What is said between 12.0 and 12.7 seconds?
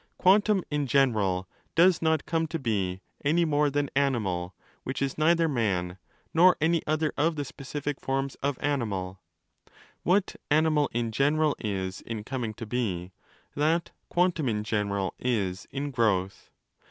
in coming to